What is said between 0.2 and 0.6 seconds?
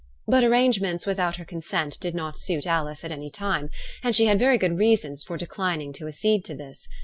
But